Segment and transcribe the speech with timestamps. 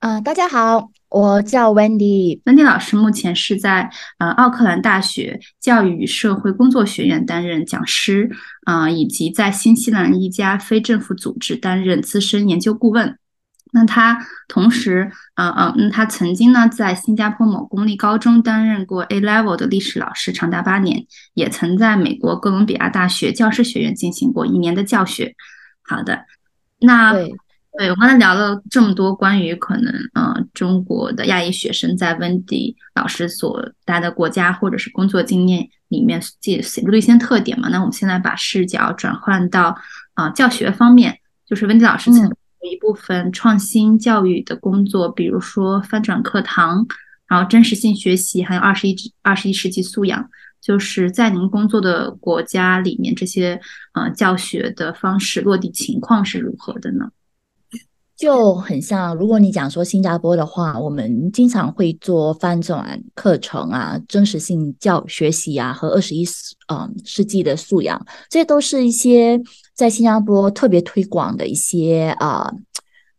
[0.00, 2.40] 啊，大家好，我叫 Wendy。
[2.44, 8.30] Wendy 老师目前是在呃奥克兰大学教育与社会工作学院担任讲师，
[8.64, 13.18] 啊，以及在新西兰一家非政府组织担任资深研究顾问。
[13.72, 25.34] 那他同时，呃呃，嗯，他曾经呢在新加坡某公立高中担任过 A Level 的历史老师，长达八年，也曾在美国哥伦比亚大学教师学院进行过一年的教学。
[25.82, 26.24] 好的，
[26.78, 27.14] 那。
[27.78, 37.68] 对我刚才聊了这么多关于可能，呃，中国的亚裔学生在温迪老师所待的国家或者是工作经验里面记显露的一些特点嘛。
[37.68, 39.76] 那我们现在把视角转换到
[40.14, 46.84] 啊教学方面，就是温迪老师曾有一部分创新教育的工作，比如说翻转课堂，
[47.28, 50.28] 然后真实性学习，还有二十一二十一世纪素养，
[50.60, 53.60] 就是在您工作的国家里面，这些
[53.94, 57.08] 呃教学的方式落地情况是如何的呢？
[58.20, 69.40] 就很像，如果你讲说新加坡的话，我们经常会做翻转课程啊，真实性教学习啊，和二十一世嗯世纪的素养，这都是一些
[69.74, 72.52] 在新加坡特别推广的一些啊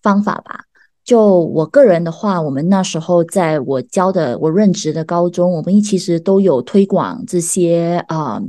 [0.03, 0.65] 方法吧。
[1.03, 8.39] 就我个人的话，我们那时候在我教的我任职的高中，我们其实都有推广这些啊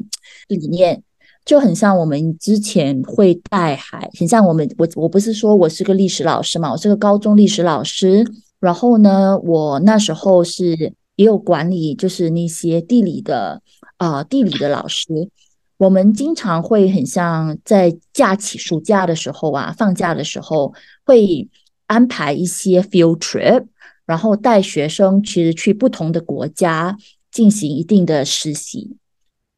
[0.49, 1.03] 理念。
[1.45, 8.25] 就很像我们之前会带孩，很像我们我我不是说我是个历史老师嘛，我是个高中历史老师。
[8.61, 13.61] 然后呢，我那时候是也有管理，就是那些地理的
[13.97, 15.29] 啊地理的老师。
[15.79, 20.73] 我们经常会很像在假期暑假的时候啊，放假的时候
[21.05, 21.49] 会
[21.89, 23.67] 安排一些 field trip，
[24.07, 26.97] 然后带学生其实去不同的国家
[27.33, 28.97] 进行一定的实习。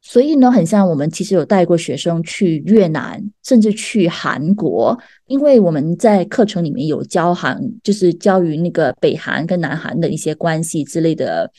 [0.06, 11.50] 所以呢，很像我们其实有带过学生去越南，甚至去韩国，因为我们在课程里面有教韩，就是教于那个北韩跟南韩的一些关系之类的。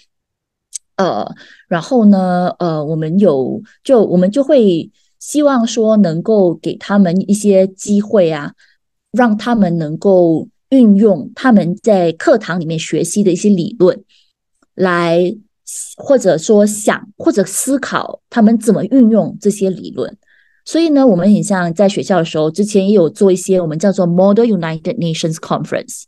[0.98, 1.28] 呃，
[1.68, 8.54] 然后呢，呃，我们有就我们就会希望说能够给他们一些机会啊，
[9.12, 14.04] 让他们能够运用他们在课堂里面学习的一些理论
[14.76, 15.36] 来。
[15.98, 20.16] 或者说想或者思考他们怎么运用这些理论，
[20.64, 26.04] 所以呢，我们很像在学校的时候，之前也有做一些我们叫做 Model United Nations Conference，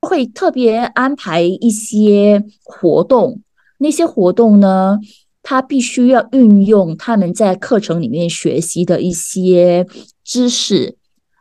[0.00, 3.40] 会特别安排一些活动。
[3.78, 4.98] 那些活动呢，
[5.42, 9.86] 他必须要运用他们在课程里面学习的一些
[10.24, 10.96] 知识，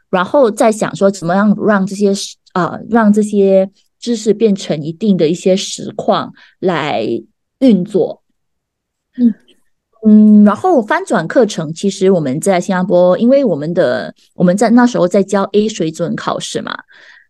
[0.09, 2.13] 然后再想说怎么样让这些
[2.53, 3.71] 啊让这些。
[4.03, 7.07] 知识变成一定的一些实况来
[7.59, 8.21] 运作，
[9.17, 9.33] 嗯
[10.05, 16.77] 嗯，然后翻转课程，其实我们在新加坡，因为我们的我们在那时候在教 A 水准考试嘛，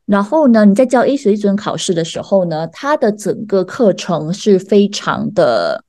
[0.07, 5.85] 然后呢，你在教 A 水准考试的时候呢，它的整个课程是非常的，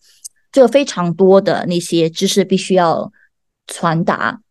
[0.52, 3.10] 就非常多的那些知识必须要
[3.66, 4.42] 传达，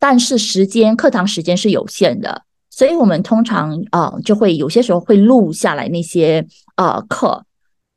[0.00, 2.42] 但是时间课堂时间是有限的。
[2.70, 7.42] 所以我们通常啊，就会有些时候会录下来那些啊课，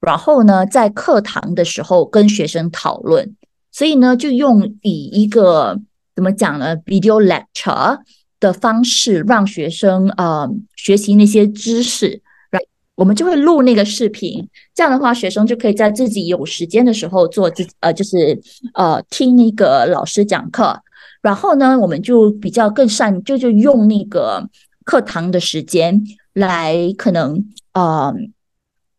[0.02, 3.36] 然后呢，在课堂的时候跟学生讨论。
[3.72, 5.80] 所以呢，就用以一个
[6.16, 8.00] 怎么讲呢，video lecture
[8.40, 12.22] 的方式，让学生呃学习那些知识。
[12.50, 12.62] 然
[12.96, 18.40] 我们就会录那个视频，这样的话，学生就可以在自己有时间的时候做自呃，就是
[18.74, 20.80] 呃听那个老师讲课。
[21.22, 24.48] 然后呢，我们就比较更善，就就用那个。
[24.86, 28.14] 课堂的时间来可能呃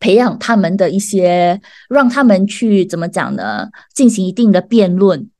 [0.00, 3.68] 培养他们的一些，让他们去怎么讲呢？
[3.94, 5.30] 进行一定的辩论，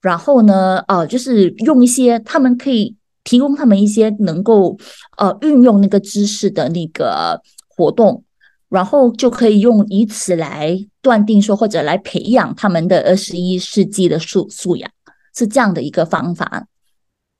[0.00, 4.76] 然后呢，呃，就是用一些他们可以提供他们一些能够
[5.18, 8.24] 呃运用那个知识的那个活动，
[8.68, 14.90] 然后就可以用以此来断定说或者来培养他们的二十一世纪的素素养，
[15.36, 16.66] 是这样的一个方法。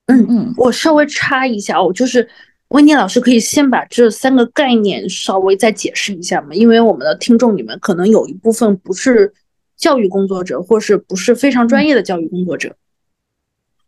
[0.07, 2.27] 嗯嗯，我稍微插一下，我就是
[2.69, 6.49] 温妮老师，可以先把这三个概念稍微再解释一下吗？
[6.53, 9.33] 因为我们的听众里面可能有一部分不是
[9.77, 12.75] 教育工作者，或是不是非常专业的教育工作者。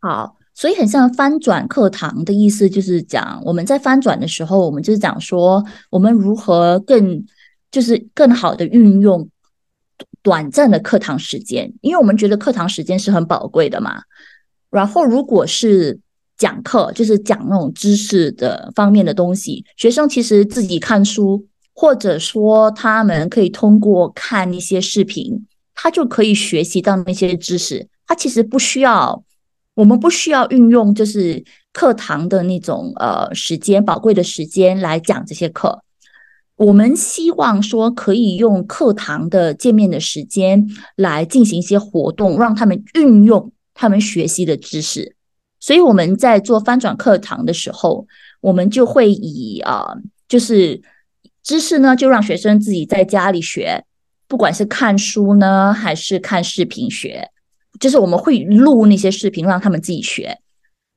[0.00, 7.24] 好，所以很像翻转课堂的意思，就是讲我们在翻转的时候，我们就是讲说我们如何更。
[7.72, 9.28] 就是更好的运用
[10.22, 14.00] 短暂的课堂时间，因为我们觉得课堂时间是很宝贵的嘛。
[14.70, 15.98] 然后，如果是
[16.36, 27.88] 讲课，就是讲那种知识的方面的东西，学生其实自己看书，或者说他们可以通过看一些视频，他就可以学习到那些知识。
[28.06, 29.24] 他其实不需要，
[29.74, 31.42] 我们不需要运用就是
[31.72, 35.82] 课堂的那种呃时间，宝贵的时间来讲这些课。
[36.56, 45.15] 我们希望说可以用课堂的见面的时间来进行一些活动，让他们运用他们学习的知识。
[45.66, 48.06] 所以我们在做翻转课堂的时候，
[48.40, 49.84] 我们就会以啊，
[50.28, 50.80] 就是
[51.42, 53.84] 知识呢，就让学生自己在家里学，
[54.28, 57.28] 不管是看书呢，还是看视频学。
[57.80, 60.38] 就是我们会录那些视频，让他们自己学。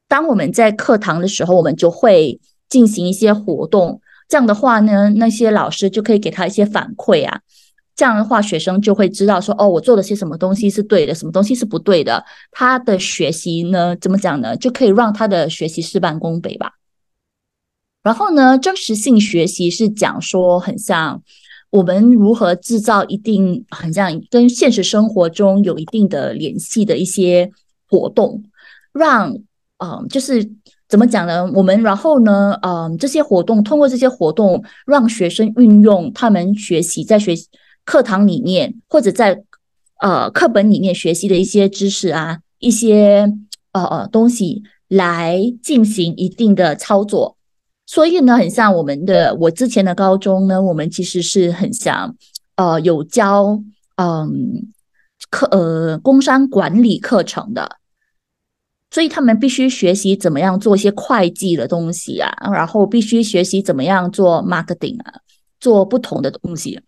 [0.07, 2.39] 当我们在课堂的时候，我们就会
[2.69, 4.00] 进行一些活动。
[4.27, 7.39] 这样的话呢，那些老师就可以给他一些反馈啊。
[8.00, 12.24] 这样的话，学生就会知道说，哦，我做了些什么东西是对的，什么东西是不对的。
[12.50, 14.56] 他的学习呢，怎么讲呢？
[14.56, 16.72] 就可以让他的学习事半功倍吧。
[18.01, 21.22] 然后呢，真实性学习是讲说，很像。
[21.72, 27.52] 我们如何制造一定很像跟现实生活中有一定的联系的一些
[27.88, 28.44] 活动，
[28.92, 29.31] 让
[29.78, 30.50] 嗯，就是
[30.88, 31.45] 怎么讲呢？
[31.54, 37.48] 我们然后呢，嗯，这些活动通过这些活动，让学生运用他们学习在学习
[37.89, 39.44] 课堂里面或者在
[40.00, 43.27] 呃课本里面学习的一些知识啊，一些
[43.71, 47.36] 呃呃东西来进行一定的操作。
[47.88, 52.15] 所以呢，很像我们的我之前的高中呢，我们其实是很像，
[52.57, 53.59] 呃，有教
[53.95, 54.69] 嗯
[55.31, 57.77] 课呃工商管理课程的，
[58.92, 65.13] 所以他们必须学习怎么样做一些会计的东西啊，然后必须学习怎么样做 marketing 啊，
[65.59, 66.80] 做不同的东西。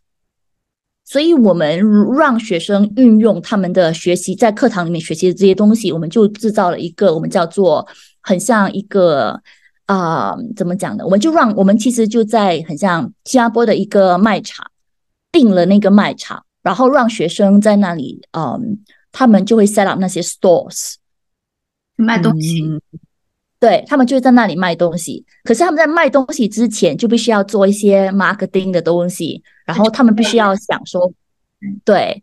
[1.12, 1.78] 所以我们
[2.18, 7.86] 让学生运用他们的学习，在课堂里面学习的这些东西，我们就制造了一个我们叫做
[8.22, 9.42] 很像一个。
[9.88, 11.04] 啊，怎么讲呢？
[11.04, 14.66] 我们就让我们其实就在很像新加坡的一个卖场
[15.34, 18.80] 订了那个卖场，然后让学生在那里，嗯，
[19.12, 20.94] 他们就会 set up 那些 stores
[21.98, 22.64] 卖东西，
[23.60, 25.26] 对他们就会在那里卖东西。
[25.44, 31.10] 可是他们在卖东西之前，就必须要做一些 marketing 的东西，然后他们必须要想说，
[31.86, 32.22] 对，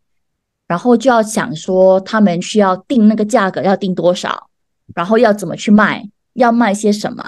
[0.67, 4.51] 然后就要想说他们需要定那个价格要定多少，
[4.95, 7.25] 然后要怎么去卖，要卖些什么。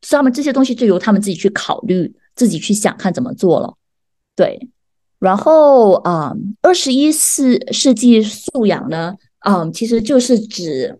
[0.00, 3.74] 所以他们这些东西就由他们自己去考虑，自己去想看怎么做了。
[4.34, 4.70] 对，
[5.18, 6.32] 然后啊，
[6.62, 10.98] 二十一世世纪素养呢，嗯，其实就是指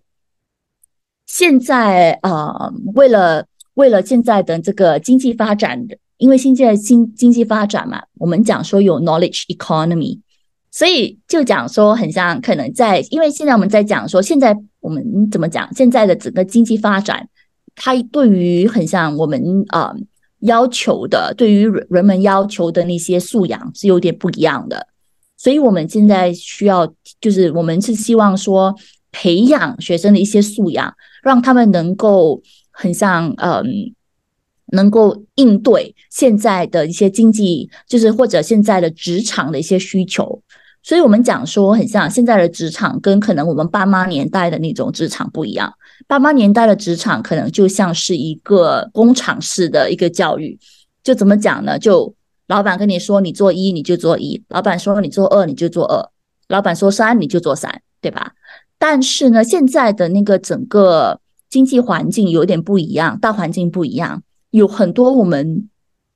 [1.26, 5.86] 现在啊，为了为了现在的这个经济发展，
[6.22, 10.20] 因为现在经经济发展嘛，我们讲说有 knowledge economy，
[10.70, 17.28] 所以就讲说很像可能在，因为现在我们在讲说，现在我们怎么讲，现在的整个经济发展。
[17.74, 19.92] 它对于很像我们啊
[20.40, 24.86] 要求的，对于人们要求的那些素养是有点不一样的，
[25.36, 26.86] 所以我们现在需要，
[27.20, 28.72] 就是我们是希望说
[29.10, 32.40] 培养学生的一些素养，让他们能够
[32.70, 33.64] 很像嗯，
[34.72, 40.42] 能够应对现在的一些经济，就是或者现在的职场的一些需求。
[40.82, 45.72] 所以我们讲说，很像现在的职场跟可能我们爸妈年代的那种职场不一样。
[46.08, 50.58] 爸妈年代的职场可能就像是一个工厂式的一个教育，
[51.04, 51.78] 就怎么讲呢？
[51.78, 52.12] 就
[52.48, 56.10] 老板跟你说你做一你就做一，老板说你做二你就做二，
[56.48, 58.32] 老板说三你就做三，对吧？
[58.76, 65.68] 但是呢，现在的那个整个经济环境有点不一样，大环境不一样，有很多我们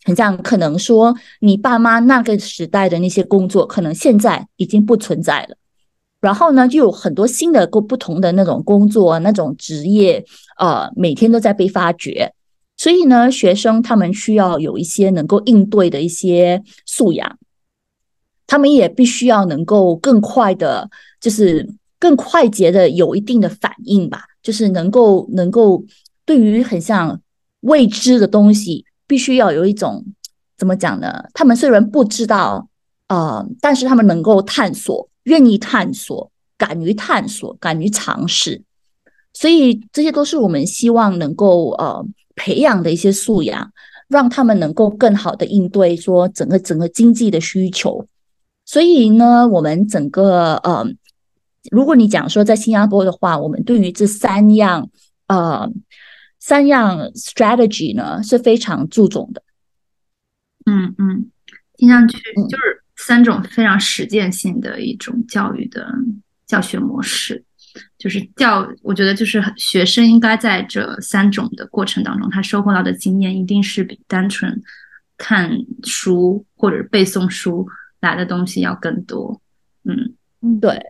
[0.04, 5.56] 很像可能说你爸妈那个时代的那些工作，可能现在已经不存在了。
[6.20, 10.24] 然后呢，就有很多新的不不同的那种工作、那种职业，
[10.58, 12.32] 呃，每天都在被发掘。
[12.76, 17.38] 所以呢，学生他们需要有一些能够应对的一些素养，
[18.46, 20.88] 他们也必须要能够更快的，
[21.20, 25.84] 就是更快捷的有一定的反应吧，就是能够能够
[26.24, 27.20] 对于很像
[27.60, 30.04] 未知的东西，必须要有一种
[30.56, 31.24] 怎么讲呢？
[31.34, 32.68] 他们虽然不知道，
[33.08, 35.08] 呃，但是他们能够探索。
[35.26, 38.62] 愿意探索，敢于探索，敢于尝试，
[39.32, 43.72] 所以这些都是我们希望能够呃培养的一些素养，
[44.06, 48.06] 让他们能够更好的应对说整个整个经济的需求。
[48.64, 50.86] 所以呢，我们整个呃，
[51.72, 54.88] 如果你讲说在新加坡的话，我们对于这三样
[55.26, 55.68] 呃
[56.46, 59.42] 三样 strategy 呢是非常注重的。
[60.64, 61.28] 嗯嗯。
[61.76, 62.16] 听上去
[62.48, 65.92] 就是三种非常实践性的一种教育的
[66.46, 67.42] 教学模式。
[67.98, 74.62] 就是教，我觉得就是学生应该在这三种的过程当中，他收获到的经验一定是比单纯
[75.18, 75.50] 看
[75.82, 77.66] 书或者背诵书
[78.00, 79.42] 来的东西要更多。
[79.82, 80.80] 嗯嗯，对。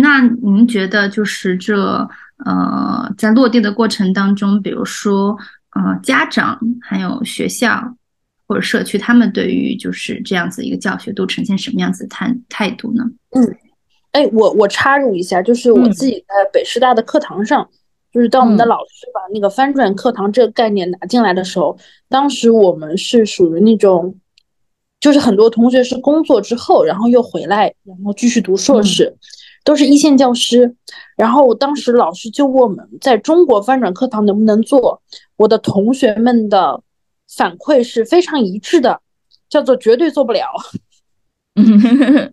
[0.00, 2.08] 那您觉得就是这
[2.44, 5.36] 呃，在落地的过程当中，比如说
[5.70, 7.94] 呃，家长还有学校
[8.46, 13.04] 或者社区，他们对于就是这样子一个教学都呈现什么样子态态度呢？
[13.30, 13.56] 嗯。
[14.12, 17.68] 哎，我我插入一下，就是我自己在北师大的课堂上，
[18.12, 21.78] 就是当我们的老师把那个翻转课堂这个概念拿进来的时候，
[22.08, 24.16] 当时我们是属于那种，
[24.98, 29.16] 就是很多同学是工作之后，然后又回来，然后继续读硕士，
[29.64, 30.74] 都是一线教师。
[31.16, 35.02] 然后当时老师就问我们，在中国翻转课堂能不能做？
[35.36, 36.82] 我的同学们的
[37.28, 39.00] 反馈是非常一致的，
[39.48, 40.46] 叫做绝对做不了。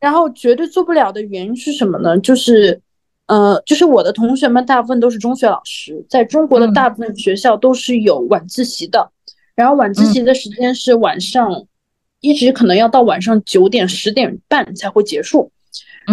[0.00, 2.18] 然后绝对做不了的原因是什么呢？
[2.18, 2.80] 就是，
[3.26, 9.10] 呃，就是我的同学们大部分都是中学老师，在中国的大部分学校都是有晚自习的，
[9.54, 11.66] 然后晚自习的时间是晚上，
[12.20, 15.52] 一直可能要到晚上九点十点半才会结束，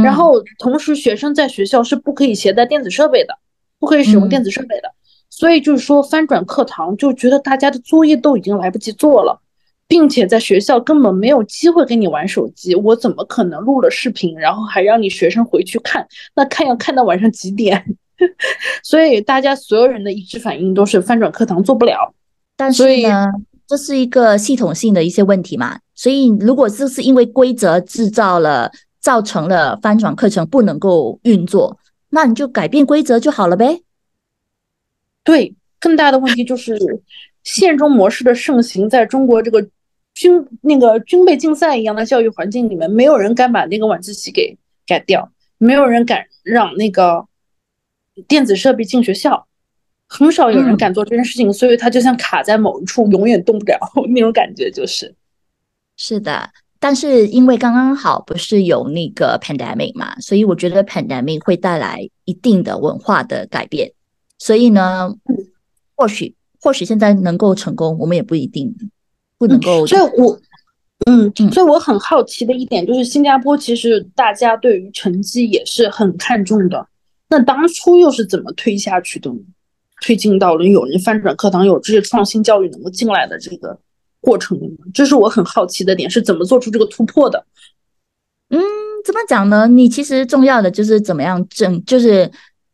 [0.03, 3.33] 然后同时学生在学校是不可以携带电子设备的，
[3.79, 4.91] 不可以使用电子设备的，
[5.29, 9.41] 所以就是说翻转课堂就觉得大家的作业都已经来不及做了。
[9.89, 16.05] 并且在学校根本没有机会跟你玩手机，我怎么可能录了视频，然后还让你学生回去看？
[16.35, 17.81] 那看要看到晚上几点？
[18.83, 22.13] 所以大家所有人的一致反应都是翻转课堂做不了。
[22.57, 23.27] 但是呢，
[23.65, 25.79] 这是一个系统性的一些问题嘛？
[25.95, 28.69] 所以如果这是因为规则制造了，
[29.07, 33.81] 造成了翻转课程不能够运作，那你就改变规则就好了呗。
[35.23, 36.77] 对，更大的问题就是
[37.41, 39.65] 现中模式的盛行，在中国这个。
[40.19, 47.23] 军那个军备竞赛一样的教育环境里面，没有人敢把那个晚自习给改掉，没有人敢让那个
[48.27, 49.45] 电子设备进学校，
[50.07, 53.77] 很少有人敢 做这件事情，所以它就像卡在某一处，永远动不了
[54.09, 55.13] 那种感觉，就是
[55.95, 56.49] 是的。
[56.79, 63.91] 但是因为刚刚好不是有那个 pandemic 嘛，所以我觉得 pandemic 会带来一定的文化的改变，
[64.37, 65.13] 所以呢，
[65.95, 68.75] 或许或许现在能够成功，我们也不一定。
[69.39, 70.39] 不能够，所以我，
[71.05, 76.87] 嗯，所以我很好奇的一点就是，新加坡其实大家对于成绩也是很看重的。
[77.29, 79.37] 那当初又是怎么推下去的呢？
[80.01, 83.77] 推进到了有人翻转课堂，有这些创新教育能够进来的这个
[84.27, 84.67] 过程呢？
[84.93, 87.45] 这是我很好奇的点，是怎么做出这个突破的？
[88.49, 88.59] 嗯，
[89.05, 89.67] 怎么讲呢？
[89.67, 92.29] 你其实重要的就是怎么样正，就是。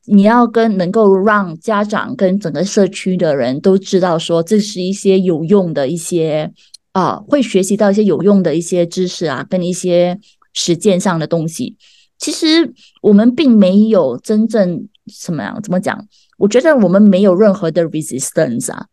[0.05, 6.51] 你要跟能够让家长跟整个社区的人都知道，说这是一些有用的一些
[6.91, 10.19] 啊，会学习到一些有用的一些知识啊，跟一些
[10.51, 11.77] 实践上的东西。
[12.17, 16.05] 其实我们并没有真正什么样怎么讲？
[16.37, 18.87] 我觉得我们没有任何的 resistance 啊，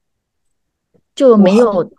[1.17, 1.91] 就没有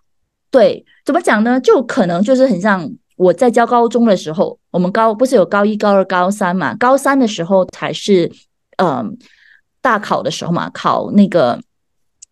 [0.52, 1.60] 对怎么讲呢？
[1.60, 6.76] 就可能就是很像我在教高中的时候，我们高不是有高一、高二、高三嘛？
[6.76, 8.32] 高三的时候才是。
[8.78, 9.16] 嗯，
[9.80, 11.60] 大考的时候嘛，考那个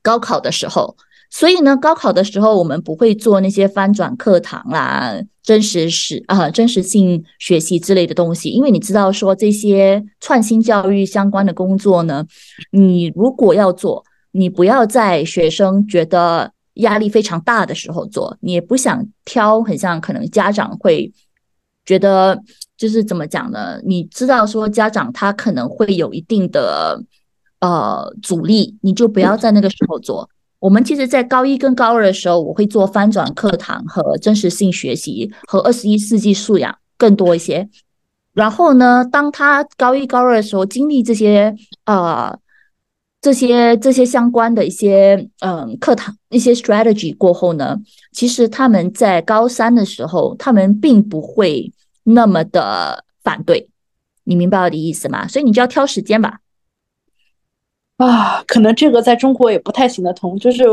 [0.01, 0.95] 高考的时候，
[1.29, 12.25] 所以呢，高考的时候我们不会做那些翻转课堂啦、真实史啊、真实性学习之类的东西，因为你知道说这些创新教育相关的工作呢，
[12.71, 21.13] 你如果要做，你不要在学生觉得压力非常大的时候做，你也不想挑，很像可能家长会
[21.85, 22.39] 觉得。
[22.79, 23.77] 就是怎么讲呢？
[23.83, 27.03] 你知道说家长他可能会有一定的
[27.59, 30.29] 呃阻力，你就不要在那个时候做。
[30.59, 37.67] 我们其实，在高一跟高二的时候，我会做翻转课堂和真实性学习和二十一世纪素养更多一些。
[38.31, 42.33] 然后呢，当他高一高二的时候经历这些呃
[43.21, 47.77] 这些这些相关的一些嗯课堂一些 strategy 过后呢，
[48.13, 51.71] 其实他们在高三的时候，他们并不会。
[52.03, 53.69] 那么的反对，
[54.23, 55.27] 你明白我的意思吗？
[55.27, 56.39] 所以你就要挑时间吧。
[57.97, 60.35] 啊，可能这个在中国也不太行得通。
[60.39, 60.63] 就是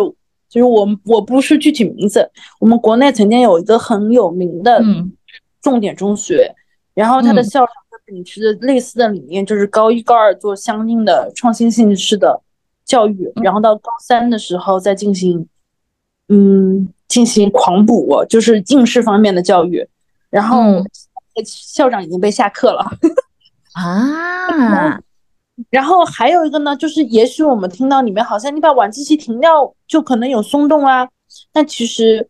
[0.48, 4.82] 就是我我不是具体名字，我们国内曾经有一个很有名的
[5.60, 6.54] 重点中学，
[6.94, 7.74] 然后他的校长
[8.06, 12.40] 秉持着类似的理念，就是高一高二做相应的创新性质的
[12.86, 15.46] 教育，然后到高三的时候再进行
[16.28, 19.86] 嗯进行狂补，就是应试方面的教育，
[20.30, 20.82] 然后。
[21.44, 22.82] 校长已经被下课了。
[23.76, 24.98] 啊，
[25.68, 31.06] 然后还有一个呢，就是也许我们听到里面好像你把晚自习停掉就可能有松动啊，
[31.52, 32.26] 但其实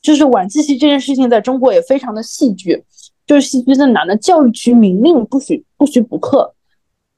[0.00, 2.82] 就是晚自习这件事情在中国也非常的戏剧，
[3.26, 4.16] 就是戏剧在哪呢？
[4.16, 6.52] 教育局明令不许不许补课，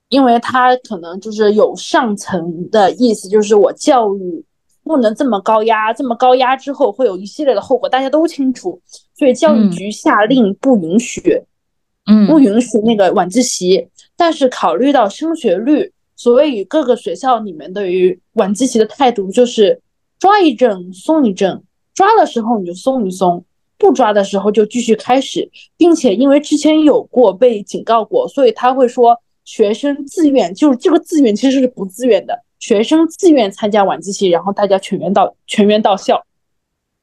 [0.08, 4.44] 因为他可能就是有上层的意思，就是我教育
[4.82, 8.80] 不能这么高压，这么高压之后会有一系列的后果，大家都清楚，
[9.14, 11.42] 所以教育局下令不允许，
[12.06, 13.88] 嗯，不允许那个晚自习。
[14.16, 19.80] 但是考虑到升学率，所谓与各个学校里面对于晚自习的态度就是
[20.18, 21.62] 抓一阵松一阵。
[21.94, 23.44] 抓的时候你就松一松，
[23.76, 36.22] 不抓的时候就继续开始，并且因为之前有过被警告过，所以他会说学生自愿，就是这个自愿其实是不自愿的，学生自愿参加晚自习，然后大家全员到全员到校，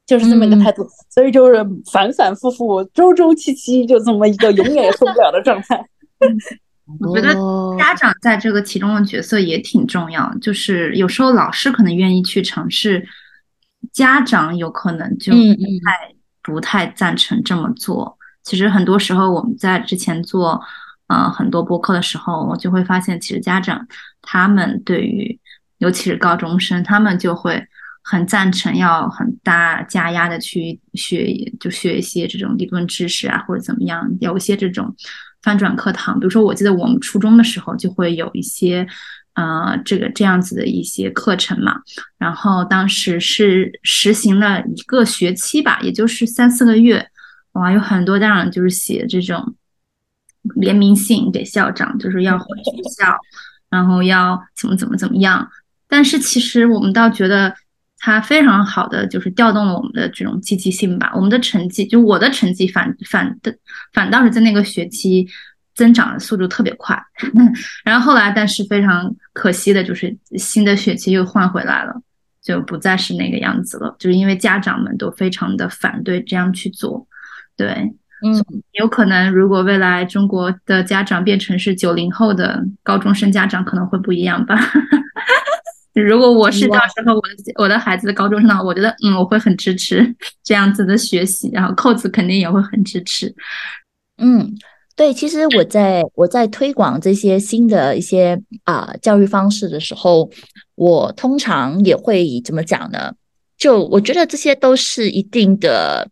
[0.05, 5.85] 就是这么一个态度，所以就是反反复复、周周期期，就这么一个永远也受不了的状态。
[6.99, 7.33] 我觉得
[7.77, 13.05] 家长在这个其中的角色也挺重要，就是有时候老师可能愿意去尝试。
[13.91, 18.17] 家长有可能就不太不太赞成这么做。
[18.43, 20.61] 其实很多时候我们在之前做
[21.07, 23.87] 呃很多播客的时候，我就会发现，其实家长
[24.21, 25.39] 他们对于
[25.77, 27.63] 尤其是高中生，他们就会
[28.03, 31.27] 很赞成要很大加压的去学，
[31.59, 34.95] 就学一些这种理论知识啊，或者怎么样，有一些这种
[35.41, 36.19] 翻转课堂。
[36.19, 38.87] 比如说，我记得我们初中的时候就会有一些。
[39.33, 41.79] 呃，这个这样子的一些课程嘛，
[42.17, 47.07] 然后当时是实行了一个学期吧，也就是三四个月，
[47.53, 49.55] 哇，有很多家长就是写这种
[50.55, 53.15] 联名信给校长，就是要回学校，
[53.69, 55.49] 然后要怎么怎么怎么样。
[55.87, 57.55] 但是其实我们倒觉得
[57.99, 63.55] 它非常好的就是调动了我们的这种积极性吧，我们的成绩，就我的成绩反反的
[63.93, 65.25] 反倒是在那个学期。
[65.81, 66.95] 增长的速度特别快，
[67.83, 71.93] 然后后来，但是非常可惜的就是新的学期又换回来了，
[72.39, 77.07] 就不再是那个样子了，就是因为家长们都非常的反对这样去做。
[77.57, 77.67] 对，
[78.23, 84.55] 嗯，有可能如果未来中国的家长变成是九零后的高中生家长，可能会不一样吧。
[85.95, 93.33] 如果我是到时候我的我的孩子的高中生的话，我觉得嗯，我会很支持这样子的学习，然后扣子肯定也会很支持，
[94.19, 94.55] 嗯。
[94.93, 100.29] 对，其实我在我在推广这些新的一些啊教育方式的时候，
[100.75, 103.13] 我通常也会怎么讲呢？
[103.57, 106.07] 就我觉得这些都是一定的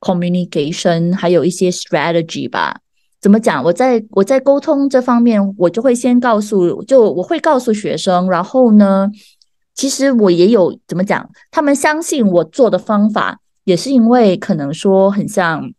[0.00, 2.80] communication，还有一些 strategy 吧。
[3.20, 3.62] 怎么讲？
[3.64, 9.10] 我在我在沟通这方面，我就会先告诉，就我会告诉学生，然后呢，
[9.74, 15.72] 其实我也有怎么讲，他们相信我做的方法，也是因为可能说很像。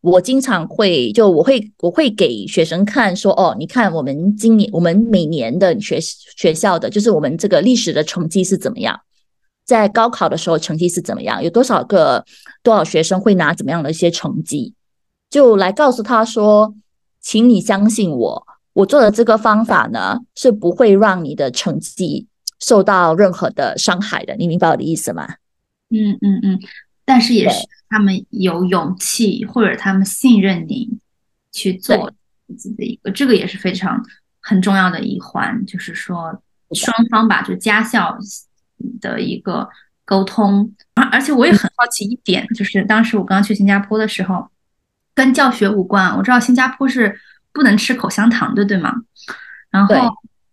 [0.00, 9.00] 我经常会就我会我会给学生看说哦，你看我们今年我们每年的学学校的就是我们这个历史的成绩是怎么样，
[9.66, 12.24] 在高考的时候成绩是怎么样，有多少个
[12.62, 14.72] 多少学生会拿怎么样的一些成绩，
[15.28, 16.74] 就来告诉他说，
[17.20, 22.28] 请你相信我，我做的这个方法呢是不会让你的成绩
[22.60, 25.26] 受到任何的伤害的，你明白我的意思吗？
[25.90, 26.60] 嗯嗯嗯。
[27.08, 27.56] 但是也是
[27.88, 30.86] 他们有勇气，或者他们信任你
[31.52, 32.12] 去做
[32.46, 34.04] 自己的一个，这个也是非常
[34.42, 35.64] 很重要的一环。
[35.64, 36.42] 就是说，
[36.74, 38.14] 双方吧，就家校
[39.00, 39.66] 的一个
[40.04, 40.70] 沟通。
[40.96, 44.46] 而而且我也很好奇一点，就是当时我刚去新加坡的时候，
[45.14, 46.14] 跟教学无关。
[46.14, 47.18] 我知道新加坡是
[47.54, 48.92] 不能吃口香糖的，对吗？
[49.70, 49.94] 然后，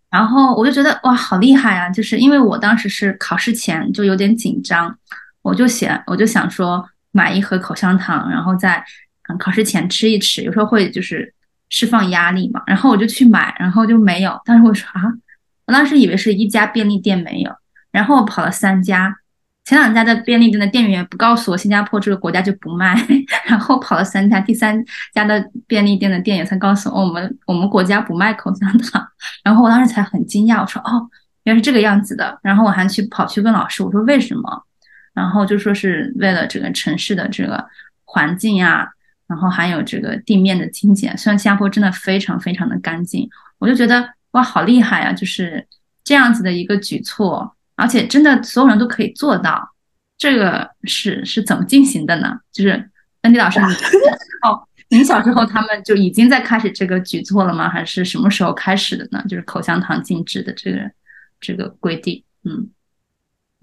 [0.08, 1.90] 然后我就觉得哇，好厉害啊！
[1.90, 4.98] 就是因为我当时是考试前就有点紧张。
[5.46, 8.84] 我就想，我就想说买一盒口香糖，然后在
[9.28, 11.32] 嗯考试前吃一吃，有时候会就是
[11.68, 12.60] 释放压力嘛。
[12.66, 14.40] 然后我就去买，然后就没有。
[14.44, 15.02] 当时我说啊，
[15.66, 17.52] 我当时以为是一家便利店没有，
[17.92, 19.14] 然后我跑了三家，
[19.64, 23.00] 前两家的便利店的店员不告诉我新加坡这个国家就不卖，
[23.46, 29.06] 然后跑了三家，第三家的便利店的店员才告诉我，我们我们国家不卖口香糖。
[29.44, 31.08] 然后我当时才很惊讶，我说哦，
[31.44, 32.36] 原来是这个样子的。
[32.42, 34.62] 然后我还去跑去问老师，我说为什么？
[35.16, 37.66] 然后就说是为了这个城市的这个
[38.04, 38.86] 环境呀，
[39.26, 41.08] 然后还有这个地面的清洁。
[41.16, 43.26] 虽然新加坡真的非常非常的干净，
[43.58, 45.14] 我就觉得哇，好厉害啊！
[45.14, 45.66] 就是
[46.04, 49.72] 这样子的一个举措，而且真的所有人都可以做到。
[50.18, 52.38] 这个是是怎么进行的呢？
[52.52, 52.90] 就是
[53.22, 57.70] 安迪老师，哦，您小时候他们就已经在开始这个举措了吗？
[57.70, 59.24] 还是什么时候开始的呢？
[59.26, 60.90] 就是口香糖禁止的这个
[61.40, 62.68] 这个规定，嗯。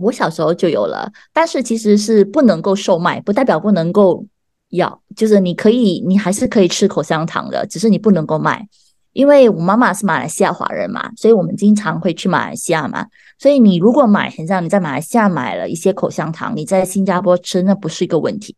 [0.04, 4.26] 我小时候就有了，但是其实是不能够售卖，不代表不能够
[4.70, 8.68] 要，就是你可以，你还是可以吃口香糖的，只是你不能够卖。
[9.13, 13.06] 因为我妈妈是马来西亚华人嘛，所以我们经常会去马来西亚嘛，
[13.38, 18.56] 所以你如果买，很像你在马来西亚买了一些口香糖，你在新加坡吃那不是一个问题，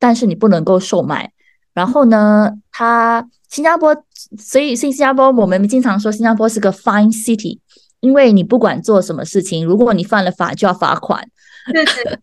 [0.00, 1.30] 但是你不能够售卖。
[1.72, 3.96] 然后呢，它新加坡，
[4.36, 7.60] 所以新加坡我们经常说新加坡是个 fine city，
[8.00, 11.28] 因为你不管做什么事情，如果你犯了法就要罚款。
[11.72, 12.14] 对对对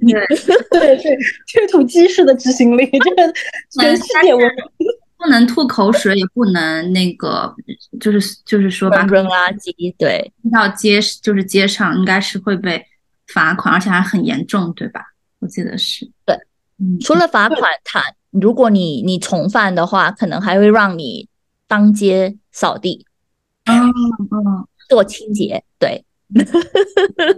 [0.00, 0.26] 对
[0.70, 1.18] 对 对，
[1.52, 3.32] 推土机式的执行力，这个
[3.80, 4.42] 全世界闻
[4.78, 4.88] 名。
[5.16, 7.54] 不能吐口水，也不能那个，
[7.98, 12.84] 就是就是说吧扔垃圾，对，到街就是街上，应该是会被
[13.28, 15.00] 罚款，而且还很严重，对吧？
[15.38, 16.36] 我记得是对，
[16.78, 21.26] 嗯，除了罚款，他如果你你重犯的话，可能还会让你
[21.66, 23.06] 当街扫地，
[23.64, 26.04] 嗯嗯，做清洁，对。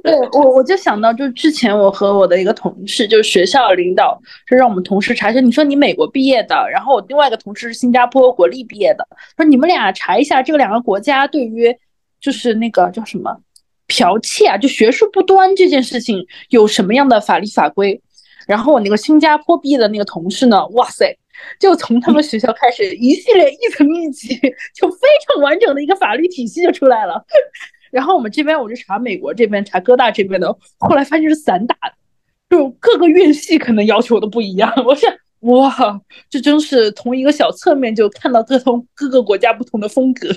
[0.02, 5.40] 对我，我就想到，就之前我和我的一个同事，就是学校领导，就让我们同事查一下。
[5.40, 9.06] 你说你美国毕业的，然后我另外一个同事是新加坡国立毕业的，
[9.36, 11.76] 说你们俩查一下这个两个国家对于
[12.20, 13.36] 就是那个叫什么
[13.88, 18.00] 剽窃啊，就学术不端这件事情有什么样的法律法规。
[18.46, 21.18] 然后我那个新加坡毕业的那个同事呢，哇塞，
[21.58, 24.34] 就从他们学校开始一系列一层一级，
[24.74, 27.24] 就非常完整的一个法律体系就出来了。
[27.90, 31.76] 然后我们这边我就查美国这边查哥大这边的，后来发现是散打，
[32.50, 34.72] 就各个院系可能要求都不一样。
[34.84, 40.28] 我想，哇，这真是从一个小侧面就看到各同各个国家不同的风格。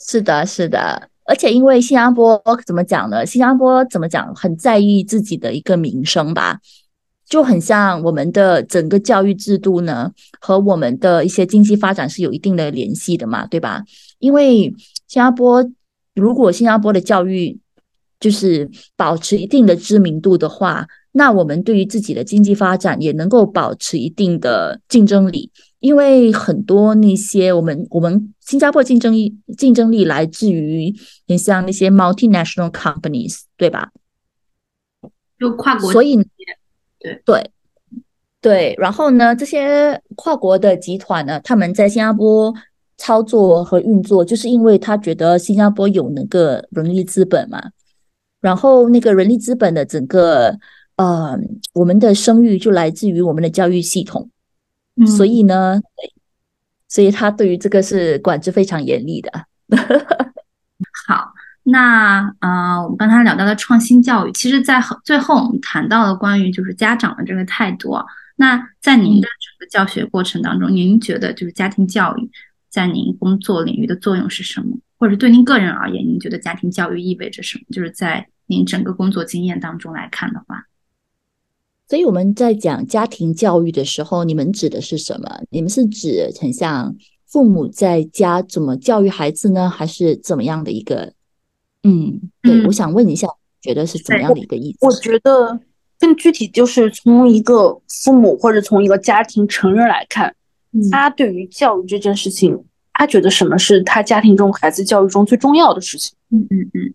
[0.00, 3.24] 是的，是的，而且因为新加坡怎么讲呢？
[3.24, 4.34] 新加坡怎么讲？
[4.34, 6.58] 很在意自己的一个名声吧，
[7.32, 13.82] 就很像我们的整个教育制度呢，和我们的一些经济发展是有一定的联系的嘛，对吧？
[14.18, 14.64] 因为
[15.08, 15.66] 新加坡。
[16.14, 17.58] 如果新加坡的教育
[18.20, 25.50] 就是保持一定的知名度的话，那我们对于自己的经济发展也能够保持一定的竞争力。
[25.80, 30.94] 因为很多那些我们我们新加坡竞争力竞争力来自于
[31.26, 33.88] 很像那些 multinational companies，对吧？
[35.40, 36.18] 就跨国，所以
[37.02, 37.50] 对对
[38.40, 42.54] 对，然后呢，这些跨国的集团呢，他们在新加坡。
[42.98, 47.60] 操作和运作，就是因为他觉得新加坡有那个人力资本嘛，
[48.40, 50.56] 然后那个人力资本的整个
[50.94, 51.36] 呃，
[51.72, 54.30] 我们的声誉就来自于我们的教育系统，
[55.16, 55.80] 所以呢，
[56.86, 59.32] 所以他对于这个是管制非常严厉的。
[61.08, 61.32] 好，
[61.64, 67.96] 那呃，我们刚才聊到了创新教育，其实在最后我们谈到了关于就是家长的这个态度。
[68.36, 72.30] 那在您的整个教学过程当中，您觉得就是家庭教育？
[72.68, 74.76] 在您工作领域的作用是什么？
[74.98, 77.64] 或者对您个人而言，您觉得家庭教育意味着什么？
[77.70, 80.64] 就是在您整个工作经验当中来看的话，
[81.86, 85.42] 所以我们在讲家庭教育的时候，你们指的是什么？
[85.50, 86.96] 你们是指很像
[87.26, 89.68] 父母在家怎么教育孩子呢？
[89.68, 91.12] 还是怎么样的一个？
[91.82, 93.26] 嗯，对，我想问一下，
[93.60, 94.78] 觉得是怎么样的一个意思？
[94.86, 95.58] 我觉得
[95.98, 100.34] 更具体就是从一个父母或者从一个家庭成人来看。
[100.90, 102.64] 他对于教育这件事情，
[102.94, 106.16] 他觉得什么是他家庭中孩子教育中最重要的事情？
[106.30, 106.94] 嗯嗯嗯，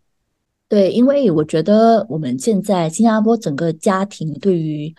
[0.68, 4.96] 对，因为我觉得我们现在新加坡整个家庭对于，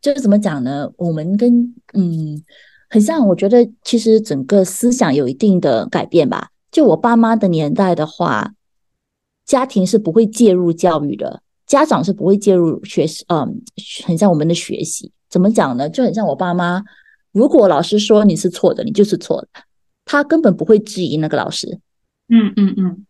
[0.00, 0.90] 就是怎么讲呢？
[0.96, 2.42] 我们跟嗯，
[2.90, 6.48] 很像，我觉得其实整个思想有一定的改变吧。
[6.72, 8.52] 就我爸妈的年代的话，
[9.46, 13.62] 家庭是不会介入教育的，家长是不会介入学习，嗯，
[14.04, 15.88] 很像我们的学习，怎么讲呢？
[15.88, 16.82] 就很像我爸妈。
[17.32, 19.48] 如果老师说你是错的，你就是错的，
[20.04, 21.78] 他根本不会质疑那个老师。
[22.28, 23.06] 嗯嗯嗯。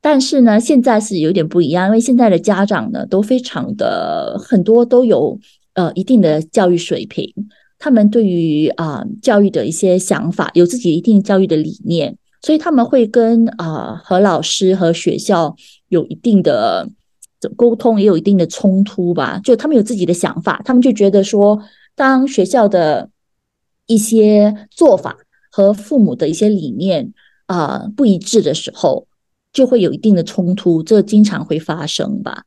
[0.00, 5.38] 但是呢，现在是有点不一样，因为现在的家长呢都非常的很多都有
[5.74, 7.30] 呃一定的教育水平，
[7.78, 15.54] 他们对于啊教育的一些想法有自己一定教育的理念，所以他们会跟啊和老师和学校
[15.88, 16.88] 有一定的
[17.56, 19.40] 沟通，也有一定的冲突吧。
[19.42, 21.60] 就他们有自己的想法，他们就觉得说。
[21.96, 23.10] 当学校的
[23.84, 25.18] 一些做法
[25.50, 27.12] 和父母的一些理念
[27.44, 29.06] 啊不一致的时候，
[29.52, 32.44] 就会有一定的冲突，这经常会发生吧。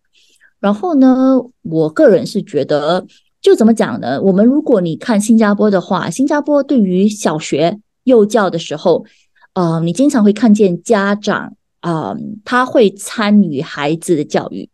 [0.60, 3.06] 然后呢，我个人是觉得，
[3.44, 4.20] 就怎么讲呢？
[4.24, 9.06] 我们如果你看新加坡的话，新加坡对于小学幼教的时候，
[9.54, 14.70] 呃，你经常会看见家长啊，他会参与孩子的教育。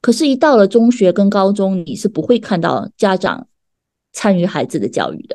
[0.00, 3.46] 可是，一到了中学跟高中，你是不会看到家长。
[4.14, 5.34] 参与孩子的教育的，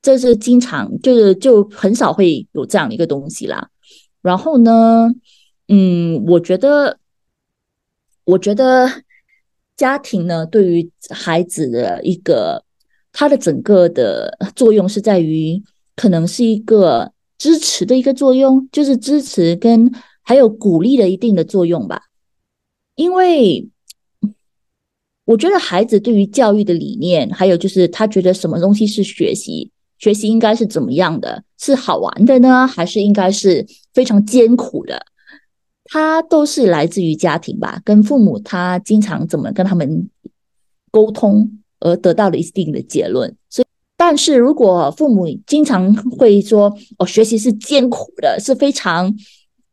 [0.00, 3.70] 这是经常就是就很少会有这样的一个东西啦。
[4.22, 5.12] 然后呢，
[5.66, 6.96] 嗯，我觉得，
[8.22, 8.88] 我觉得
[9.76, 12.64] 家庭呢，对于孩子的一个，
[13.12, 15.60] 他的整个的作用是在于，
[15.96, 19.92] 可能是一个支持的一个作用，就是支持跟
[20.22, 22.02] 还有鼓励的一定的作用吧。
[22.96, 23.68] 因为
[25.24, 35.06] 我觉得孩子对于教育的理念，还有就是他觉得什么东西是学习，学习应该是怎么样的，是好玩的呢，还是应该是非常艰苦的？
[35.86, 40.08] 他都是来自于家庭吧，跟父母他经常怎么跟他们
[40.90, 43.36] 沟通而得到了一定的结论。
[43.50, 49.14] 所以，但是如果父母经常会说哦，学习是艰苦的，是非常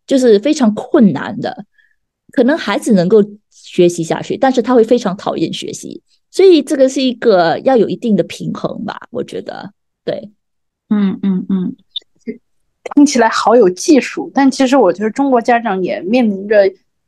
[0.06, 1.66] 就是非常困难的，
[2.32, 6.02] 可能孩子能够学习下去，但是他会非常讨厌学习。
[6.30, 9.72] 所以这个是一个要有一定的平衡吧，我觉得
[10.06, 10.32] 对，
[10.90, 11.76] 嗯嗯嗯。
[12.96, 16.58] 听起来好有技术，但其实我觉得中国家长也面临着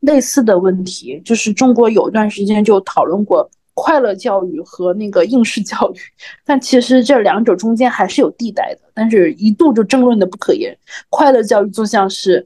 [0.02, 1.20] 类似的问题。
[1.26, 5.98] 就是中国有段时间就讨论过快乐教育和那个应试教育，
[6.46, 8.82] 但其实这两者中间还是有地带的。
[8.94, 10.78] 但是一度就争论的不可言。
[11.10, 12.46] 快乐教育就像是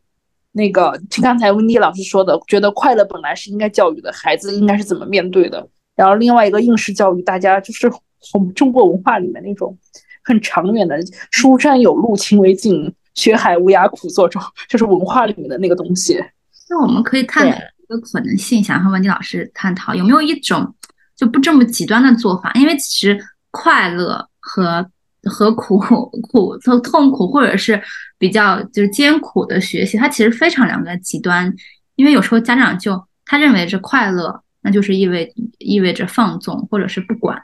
[0.51, 5.67] 那个听刚才温迪老师说的，觉得快乐本来是应该教育的，孩子应该是怎么面对的。
[5.95, 7.91] 然后另外一个应试教育，大家就是
[8.33, 9.77] 我们中国文化里面那种
[10.23, 10.97] 很长远的
[11.31, 12.93] “书山有路勤为径”。
[13.17, 16.23] 学海无涯苦作舟，就是文化里面的那个东西。
[16.69, 20.71] 那我们可以探讨一个可能性，想和文迪老师探讨有没有一种
[21.17, 22.51] 就不这么极端的做法？
[22.53, 23.19] 因为其实
[23.51, 24.89] 快乐和
[25.23, 25.77] 和苦
[26.31, 27.81] 苦和痛苦，或者是
[28.17, 31.53] 比较就是艰苦的学习，它其实非常两个极端。
[31.95, 37.41] 因为有时候家长就他认为是快乐，那就是意味意味着放纵或者是不管，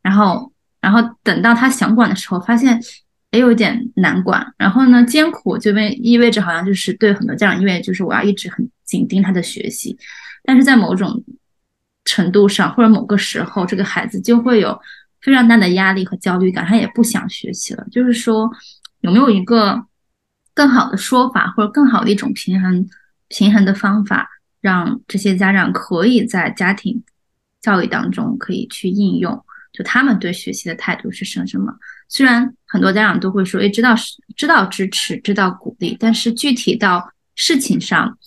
[0.00, 2.80] 然后然后等到他想管的时候，发现。
[3.34, 9.96] 也有一点难管，然后呢，艰苦就意意味着好像就是对很多家长意味就是我要一直很紧盯他的学习，
[10.44, 11.24] 但是在某种
[12.04, 14.78] 程度上或者某个时候，这个孩子就会有
[15.20, 17.86] 非常大的压力和焦虑感，他也不想学习了。
[17.90, 18.50] 就是说，
[19.00, 19.84] 有没有一个
[20.54, 22.88] 更好的说法或者更好的一种平衡
[23.28, 24.28] 平衡的方法，
[24.60, 27.02] 让这些家长可以在家庭
[27.60, 29.44] 教育当中可以去应用？
[29.72, 31.72] 就他们对学习的态度是什什么？
[32.08, 38.18] 虽然很多家长都会说，哎，知道是知道支持，知道鼓励，但是具体到事情上，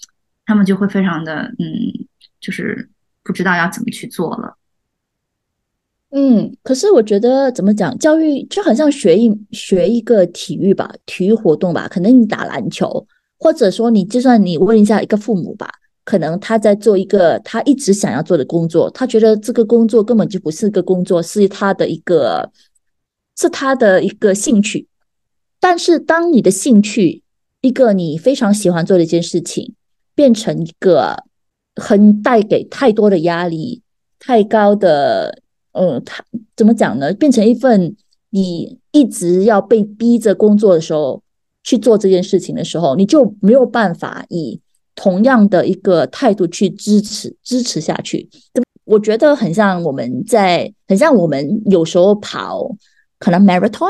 [0.45, 2.07] 他们就会非常的，嗯，
[2.39, 2.89] 就是
[3.25, 4.55] 不知道要怎么去做了。
[6.11, 13.05] 嗯，可是我觉得怎么讲，教育就很像学一学一个体育吧，体育活动吧，可能你打篮球，
[13.37, 15.69] 或者说你就算你问一下一个父母吧。
[16.05, 22.51] 可能他在做一个他一直想要做的工作，他觉得这个工作根本就不是个工作，是他的一个，
[23.35, 24.87] 是他的一个兴趣。
[25.59, 27.23] 但是当你的兴趣，
[27.61, 29.73] 一个你非常喜欢做的一件事情，
[30.13, 31.23] 变成一个
[31.75, 33.81] 很带给太多的压力、
[34.19, 35.41] 太高的，
[35.73, 36.23] 呃，他
[36.55, 37.13] 怎么讲呢？
[37.13, 37.95] 变成一份
[38.29, 41.21] 你一直要被逼着工作的时候
[41.63, 44.61] 去做这件事情的时候，你就没有办法以。
[44.97, 48.29] 同样的一个态度去支持支持下去，
[48.85, 52.73] 我觉得很像我们在很像我们有时候跑
[53.19, 53.89] 可能 marathon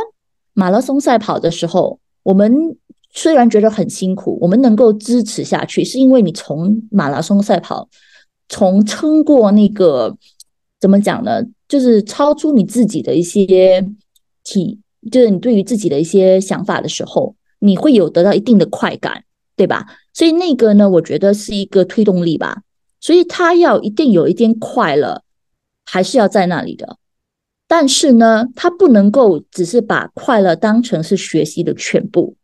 [0.54, 2.76] 马拉松赛跑的时候，我们
[3.16, 7.88] 虽然觉得很辛苦，我们能够支持下去，是因为你从马拉松赛跑，
[8.50, 10.16] 从撑过那个
[10.82, 11.42] 怎么讲呢？
[11.68, 13.84] 就是超出你自己的一些
[14.44, 19.24] 体，就是你对于自己的一些想法的时候，你会有得到一定的快感，
[19.56, 19.88] 对吧？
[20.14, 22.62] 所以那个呢，我觉得是一个推动力吧。
[23.00, 25.24] 所以他要一定有一点快乐，
[25.86, 26.98] 还是要在那里的。
[27.68, 32.36] 但是呢，他不能够只是把快乐当成是学习的全部。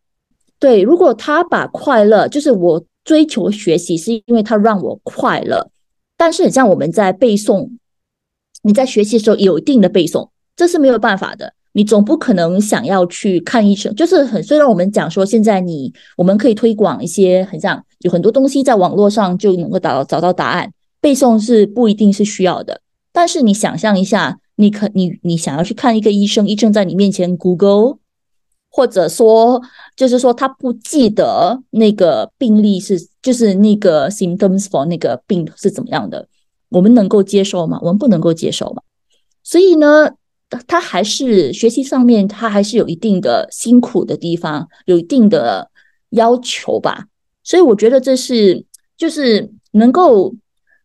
[0.62, 5.68] 对，如果他把快乐就是我追求学习，是因为他让我快乐。
[6.16, 7.68] 但是很像我们在背诵，
[8.62, 11.52] 你在学习的时候有一定的背诵，这是没有办法的。
[11.72, 22.80] 你总不可能想要去看医生，就是很虽然我们讲说现在你我们可以推广一些很像有很多东西在网络上就能够找到找到答案，背诵是不一定是需要的。
[23.12, 27.96] 但是你想象一下，你可你你想要去看一个医生，医生在你面前 Google，
[28.72, 29.62] 或者说
[29.94, 36.26] 就是说他不记得那个病例是就是那个 symptoms for 那个病是怎么样的，
[36.70, 37.78] 我们能够接受吗？
[37.82, 38.82] 我们不能够接受嘛。
[39.44, 40.10] 所以呢？
[40.66, 45.70] 他还是学习上面，他还是有一定的辛苦的地方，有一定的
[46.10, 47.06] 要求吧。
[47.42, 48.62] 所以我觉得这是
[48.94, 50.34] 就是能够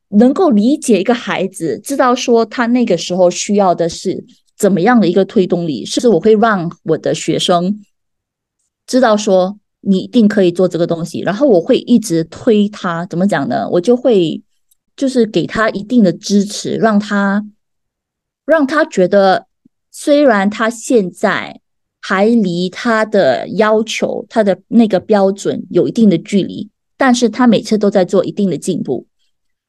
[0.08, 4.24] 能够理解一个孩子，知道说他那个时候需要的是
[4.58, 5.86] 怎么样的一个推动力。
[5.86, 7.84] 是我会让我的学生
[8.86, 13.06] 知道说你一定可以做这个东西，然后我会一直推他。
[13.06, 13.70] 怎么讲呢？
[13.70, 14.42] 我就会
[14.96, 17.46] 就是给他一定的支持，让他
[18.46, 19.46] 让他觉得。
[19.90, 21.60] 虽然他现在
[22.02, 29.08] 还离他的要求、他的那个标准有一定的距离，但是他每次都在做一定的进步，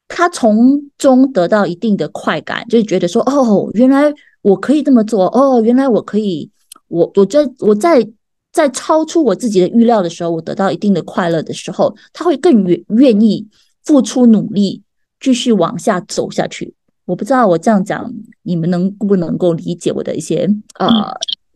[0.06, 4.12] 他从中得到一定的快感，就是觉得说，哦，原来
[4.48, 6.50] 我可以这么做，哦，原来我可以，
[6.88, 8.06] 我我在我在
[8.52, 13.46] 在超出我自己的预料的时候，我得到一定的快乐的时候，他会更愿愿意
[13.84, 14.82] 付出努力，
[15.20, 16.74] 继续往下走下去。
[17.04, 20.88] 我不知道我这样讲，你们能不能够理解我的一些呃，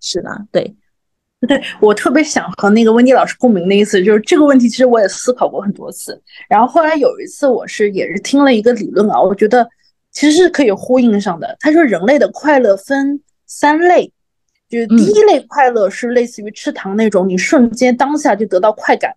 [0.00, 0.38] 是吧？
[0.50, 0.74] 对，
[1.46, 6.18] 对我特别想和那个温迪老师共鸣的意思，就是这个问题其实我也思考过很多次。
[6.48, 9.68] 然后后来有一次，我是也是听了一个理论啊，我觉得
[10.12, 11.56] 其实是可以呼应上的。
[11.58, 14.12] 他说人类的快乐分三类，
[14.68, 19.12] 就是第一类快乐是类似于吃糖那种，你瞬间当下就得到快感。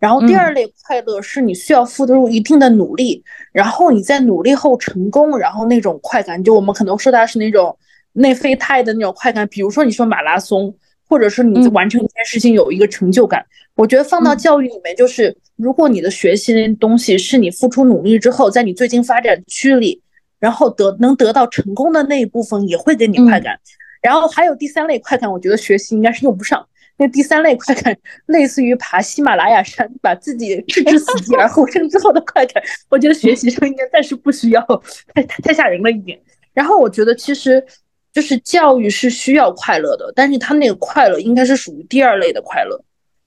[0.00, 7.78] 然后第二类快乐是你需要付出一定的努力，然后你在努力后成功，然后那种快感，就我们可能说它是那种
[8.14, 9.46] 内啡肽的那种快感。
[9.46, 10.74] 比如说你说马拉松，
[11.08, 13.46] 或者是你完成一件事情有一个成就感。
[13.76, 20.02] 我觉得放到教育里面，就是如果你的学习的东西是你付出努力之后，在你最近发展区里，
[20.42, 23.56] 然后得能得到成功的那一部分，也会给你快感。
[24.00, 26.66] 然后还有第三类快感，我觉得学习应该是用不上。
[26.96, 34.60] 那第三类快感，类似于爬喜马拉雅山，把自己置之死地而后生之后的快感，我觉得学习上应该暂时不需要，
[35.14, 36.20] 太太太吓人了一点。
[36.52, 37.64] 然后我觉得其实
[38.12, 42.84] 就是教育是需要快乐的，但是他那个快乐应该是属于第二类的快乐。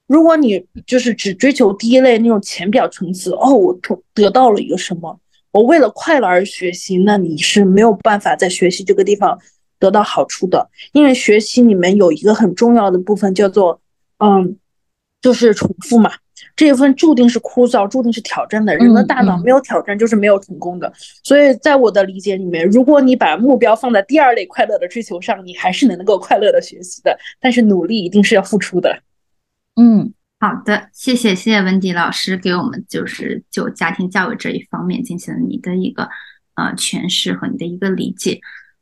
[0.08, 5.17] 如果你就是只追求第一类那种浅表层次，哦，我得得到了一个什么，
[5.56, 9.39] 我为了快乐而学习，那你是没有办法在学习这个地方。
[9.78, 13.80] 得到好处的，因为学习里面有一个很重要的部分叫做，
[14.20, 14.58] 嗯，
[15.22, 16.10] 就是重复嘛。
[16.56, 18.76] 这一份注定是枯燥，注定是挑战的。
[18.78, 20.91] 人的大脑没有挑战就是没有成功的。
[21.24, 27.15] 所以在我的理解里面，如果你把目标放在第二类快乐的追求上，你还是能够快乐的学习的。
[27.41, 28.98] 但是努力一定是要付出的。
[29.76, 36.10] 嗯，好的，谢谢谢谢文迪老师给我们就是就家庭教育这一方面进行了你的一个
[36.56, 38.39] 呃诠释和你的一个理解。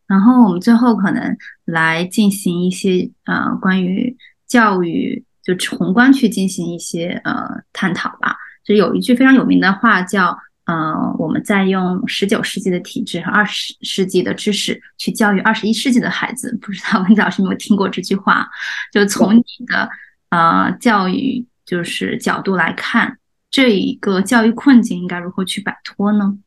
[0.08, 8.36] 然后我们最后可能来进行一些呃关于教育就宏观去进行一些呃探讨吧。
[8.66, 16.58] 就有一句非常有名的话叫呃我们在用十九世纪的体制和二十世纪的知识去教育二十一世纪的孩子。
[16.62, 18.50] 不知道文迪老师有没有听过这句话？
[18.92, 19.88] 就从你的
[20.34, 23.20] 呃教育就是角度来看，
[23.52, 26.40] 这一个教育困境应该如何去摆脱呢？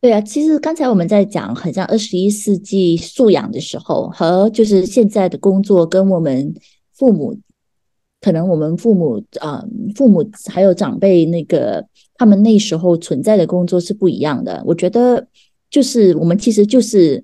[0.00, 6.54] 对啊，其实刚才我们在讲，很像二十一世纪素养的时候，和就是现在的工作，跟我们
[6.94, 7.38] 父母，
[8.22, 9.62] 可能我们父母啊，
[9.94, 14.62] 父母还有长辈那个他们那时候存在的工作是不一样的。
[14.66, 15.28] 我觉得，
[15.70, 17.22] 就是我们其实就是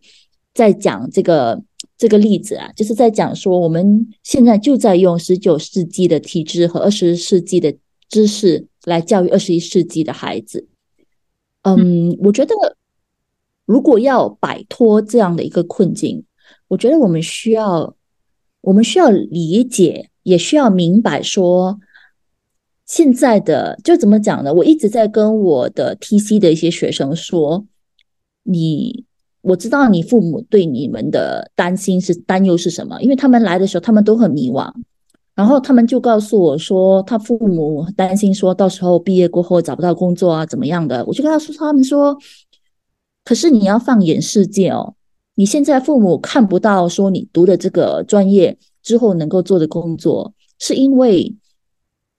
[0.52, 1.60] 在讲这个
[1.98, 7.76] 这个例子啊，就是在讲说，我们现在就在用十九世纪的体制和二十世纪的
[8.08, 10.68] 知识来教育二十一世纪的孩子。
[11.62, 12.54] 嗯，我觉得
[13.66, 16.24] 如果要摆脱这样的一个困境，
[16.68, 17.96] 我觉得我们需要，
[18.60, 21.80] 我们需要理解，也需要明白说，
[22.86, 24.54] 现在的就怎么讲呢？
[24.54, 27.66] 我一直在跟我的 TC 的一些学生说，
[28.44, 29.04] 你
[29.48, 34.70] 我知道你父母对你们的担心是担忧是什么，因为他们来的时候，他们都很迷惘。
[35.34, 41.02] 然后他们就告诉我说，他父母担心说到时候毕业过后找不到工作啊，怎么样的？
[41.06, 42.18] 我就跟他说，他们说，
[43.24, 44.94] 可是你要放眼世界哦，
[45.36, 51.34] 你现在父母看不到说你读的这个专业之后能够做的工作，是因为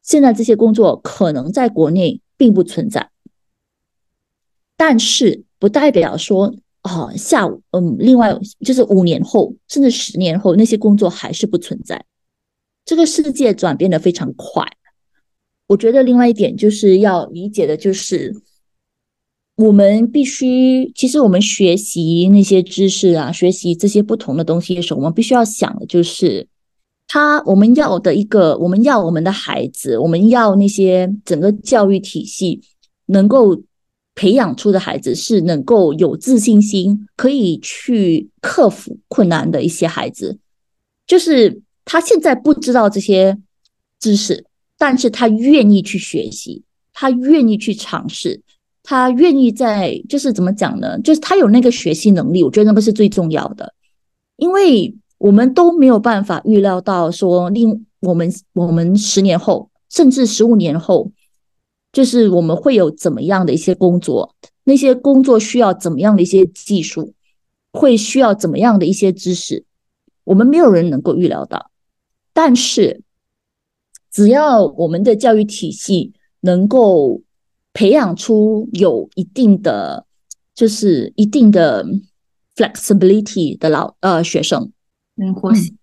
[0.02, 3.12] 现在这些工作可能在国内并不存在，
[4.78, 8.34] 但是不代表说哦，下午嗯，另外
[8.66, 12.06] 就是五年后甚至十年后那些工作还是不存在。
[12.86, 14.66] 这个世界转变的非常快，
[15.68, 18.34] 我觉得另外一点就是要理解的，就是
[19.58, 26.48] 我们必须，其实我们学习那些知识啊，学习这些不同的东西的时候，我们必须要想的就是，
[27.08, 32.62] 他我们要的一个，我们要我们的孩子，我们要那些整个教育体系
[33.08, 33.62] 能够
[34.20, 40.38] 培养出的孩子是能够有自信心，可以去克服困难的一些孩子，
[41.08, 41.62] 就是。
[41.92, 43.36] 他现在不知道这些
[44.00, 44.46] 知识，
[44.78, 46.62] 但是他愿意去学习，
[46.94, 48.40] 他愿意去尝试，
[48.84, 51.00] 他愿意在，就是怎么讲呢？
[51.02, 53.74] 就是他有那个学习能力，我觉得那个是最重要的，
[54.38, 61.12] 因为我们都没有办法预料到说，另我们我们十年后，甚至十五年后，
[61.92, 67.14] 就是我们会有怎么样的一些工作，那些工作需要怎么样的一些技术，
[67.72, 69.66] 会需要怎么样的一些知识，
[70.24, 71.72] 我们没有人能够预料到。
[72.34, 73.02] 但是，
[74.12, 77.22] 只要我们的教育体系能够
[77.74, 80.06] 培养出有一定的，
[80.54, 81.86] 就是一定的
[82.56, 84.72] flexibility 的老呃学生，
[85.16, 85.78] 灵活性，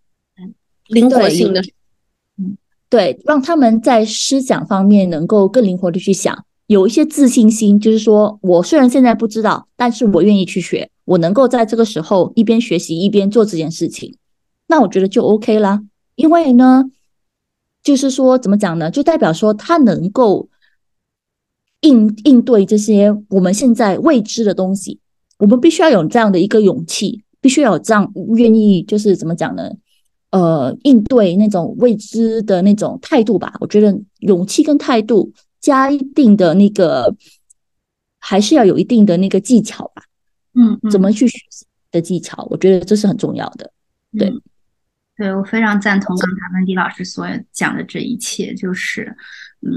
[0.88, 1.70] 灵活性的，嗯，
[2.88, 14.16] 对，让他们在思想方面能够更灵活的去想，有一些自信心，就是说我虽然现在不知道，但是我愿意去学，我能够在这个时候一边学习一边做这件事情，
[14.66, 15.82] 那我觉得就 OK 啦，
[16.14, 16.90] 因为呢。
[17.82, 18.90] 就是说，怎么讲呢？
[18.90, 20.48] 就代表说他能够
[21.82, 24.98] 应应对这些我们现在未知的东西。
[25.38, 29.70] 我们必须要有这样的一个勇气，必须要有这样愿意，就是怎么讲呢？
[30.30, 33.54] 呃，应对那种未知的那种态度吧。
[33.60, 37.14] 我觉得勇气跟态度加一定的那个，
[38.18, 40.02] 还是要有一定的那个技巧吧。
[40.54, 42.46] 嗯，怎么去学习的技巧？
[42.50, 43.72] 我觉得这是很重要的。
[44.18, 44.32] 对。
[45.18, 49.16] 对，我非常赞同刚才温迪老师所讲的这一切，就是，
[49.62, 49.70] 嗯，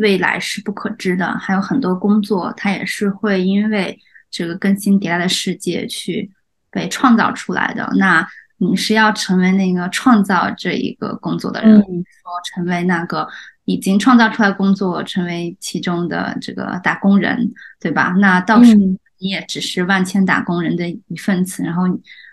[0.00, 3.98] 未来是不可知的，还有很多工作，它也是会因为
[4.30, 6.30] 这个更新迭代的世界去
[6.70, 7.90] 被创造出来的。
[7.96, 8.24] 那
[8.70, 13.28] 你是要成为那个创造这一个工作的人，说成为那个
[13.64, 18.14] 已经创造出来工作，成为其中的这个打工人，对吧？
[18.18, 21.84] 那到时你也只是万千打工人的一份子，然后，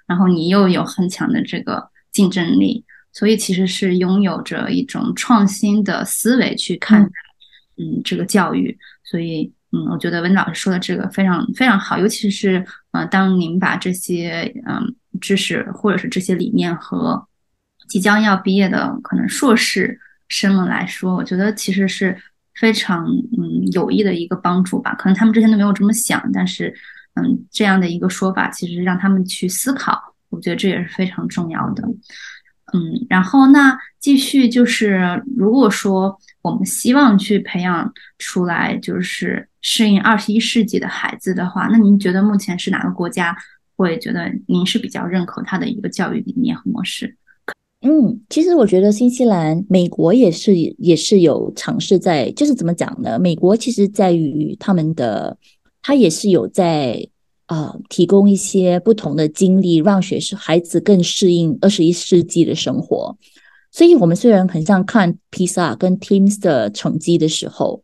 [0.07, 1.89] 然后你又有很强的这个。
[2.13, 7.09] 竞争力，所以其实是拥有着一种创新的思维去看待，
[7.77, 8.77] 嗯，这个教育。
[9.05, 17.27] 所以，嗯，我觉得文老师说的这个非常非常好，尤其是，呃，当您把这些，嗯，知识或者是这些理念和
[17.87, 19.99] 即将要毕业的可能硕士
[20.29, 22.17] 生们来说，我觉得其实是
[22.59, 24.95] 非常，嗯，有益的一个帮助吧。
[24.95, 26.73] 可能他们之前都没有这么想，但是，
[27.15, 30.15] 嗯，这样的一个说法，其实让他们去思考。
[30.29, 31.83] 我觉得这也是非常重要的，
[32.73, 43.35] 嗯，然后那继续就是，如果说我们希望去培养出来就是适应二十一世纪的孩子的话，那您觉得目前是哪个国家
[43.81, 47.17] 会觉得您是比较认可他的一个教育理念和模式？
[47.81, 53.17] 嗯，其实我觉得新西兰、美国也是也是有尝试在，就是怎么讲呢？
[53.19, 55.37] 美国其实在于他们的，
[55.81, 57.07] 他也是有在。
[57.47, 63.17] 啊，提供一些不同的经历，让学生孩子更适应二十一世纪的生活。
[63.73, 67.83] 所以，我们虽然很像看披萨跟 Teams 的成绩的时候，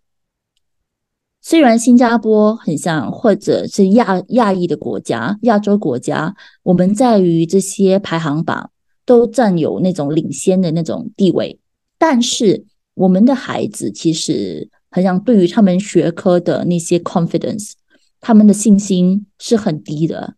[1.49, 8.69] 虽然新加坡很像，或者是亚亚裔的国家、亚洲国家，我们在于这些排行榜
[9.05, 11.57] 都占有那种领先的那种地位，
[11.97, 17.71] 但是我们的孩子其实很像对于他们学科的那些 confidence。
[18.19, 20.35] 他们的信心是很低的，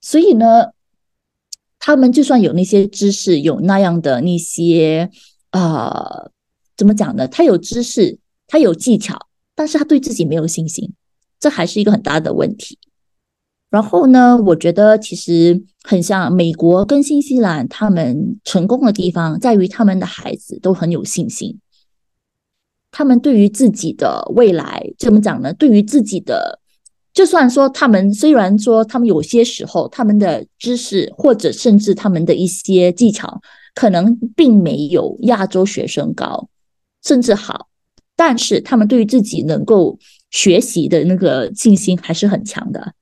[0.00, 0.72] 所以呢，
[1.78, 5.08] 他们就算有那些知识，有那样的那些
[5.50, 6.30] 啊，
[6.76, 7.28] 怎么讲呢？
[7.28, 8.18] 他有知识，
[8.48, 9.16] 他有技巧，
[9.54, 10.92] 但是他对自己没有信心，
[11.38, 12.78] 这还是一个很大的问题。
[13.70, 21.58] 然后呢，我觉得其实很像美国跟新西兰，他们成功的地方在于他们的孩子都很有信心，
[22.90, 25.52] 他们对于自己的未来怎么讲呢？
[25.54, 26.58] 对于自己的。
[27.14, 33.38] 就算说他们虽然说他们有些时候他们的知识或者甚至他们的一些技巧
[33.74, 36.48] 可能并没有亚洲学生高，
[37.04, 37.68] 甚至好，
[38.24, 39.98] 但是他们对于自己能够
[40.30, 42.94] 学习的那个信心还是很强的。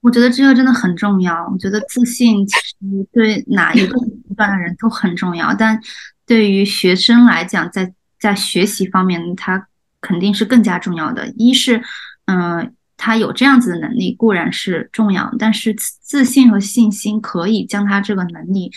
[0.00, 1.46] 我觉得这个真的很重要。
[1.52, 5.78] 我觉得自信其实对哪一个阶段的人都很重要，但
[6.26, 9.68] 对于学生来讲，在在学习方面，他
[10.00, 11.28] 肯定是更加重要的。
[11.36, 11.82] 一是，
[12.24, 12.72] 嗯。
[13.04, 18.70] 他有这样子的能力固然是重要，但是自信和信心可以将他这个能力，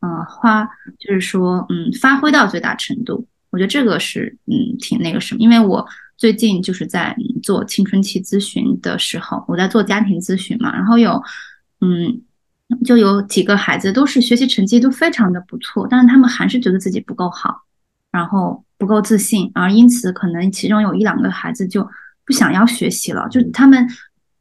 [0.00, 0.64] 嗯，花
[1.00, 3.26] 就是说，嗯，发挥到最大程度。
[3.52, 5.40] 我觉得这个是，嗯，挺那个什么。
[5.40, 5.86] 因为我
[6.16, 11.22] 最近就是在做青春期咨询的时候，我在做家庭咨询嘛，然后有，
[11.80, 12.20] 嗯，
[12.84, 17.62] 就有几个孩子都是学习成绩都非常的不错，但是他们还是觉得自己不够好，
[18.10, 21.88] 然后不够自信，而因此可能其中有一两个孩子就。
[22.24, 23.84] 不想要学习了，就他们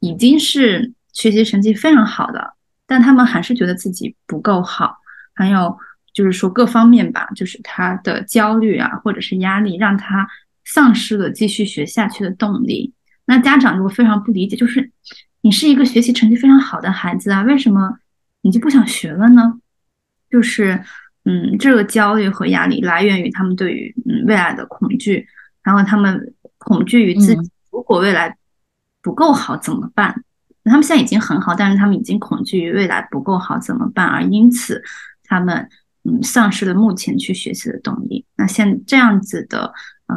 [0.01, 2.53] 已经是学习成绩非常好的，
[2.85, 4.97] 但他们还是觉得自己不够好，
[5.33, 5.75] 还有
[6.13, 10.27] 就是说各方面吧，就是他的焦虑啊，或者是压力，让他
[10.65, 12.93] 丧失了继续学下去的动力。
[13.25, 14.91] 那家长如果非常不理解，就是
[15.41, 17.97] 你是一个学习成绩非常好的孩子啊，为什么
[18.41, 19.59] 你就不想学了呢？
[20.29, 20.83] 就是
[21.25, 25.27] 嗯，这个焦虑和压力来源于他们对于嗯未来的恐惧，
[25.63, 27.51] 然后他们恐惧于自己。
[27.71, 28.35] 如果未来
[29.01, 30.23] 不够好怎么办？
[30.63, 34.05] 他们现在已经很好，但是他们已经恐惧于未来不够好怎么办？
[34.05, 34.83] 而因此，
[35.23, 35.67] 他们
[36.03, 38.25] 嗯丧失了目前去学习的动力。
[38.35, 39.71] 那现这样子的，
[40.07, 40.15] 呃，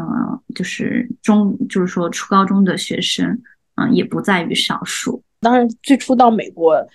[0.55, 3.43] 就是中就是说初高中的学生，
[3.75, 5.23] 嗯，也不在于少数。
[5.41, 6.87] 当然，最初到美国